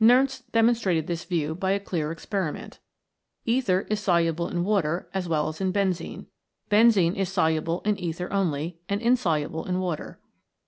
Nernst 0.00 0.44
demonstrated 0.50 1.06
this 1.08 1.24
view 1.24 1.54
by 1.54 1.72
a 1.72 1.78
clear 1.78 2.10
experiment. 2.10 2.78
Ether 3.44 3.80
is 3.90 4.00
soluble 4.00 4.48
in 4.48 4.64
water 4.64 5.10
as 5.12 5.28
well 5.28 5.46
as 5.48 5.60
in 5.60 5.72
benzene. 5.74 6.24
Benzene 6.70 7.14
is 7.14 7.28
soluble 7.28 7.82
in 7.84 7.98
ether 7.98 8.32
only, 8.32 8.78
and 8.88 9.02
insoluble 9.02 9.66
in 9.66 9.80
water. 9.80 10.18